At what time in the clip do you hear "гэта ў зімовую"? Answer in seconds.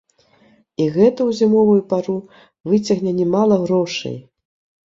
0.95-1.77